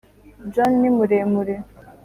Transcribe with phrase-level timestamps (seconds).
[0.53, 1.55] john ni muremure.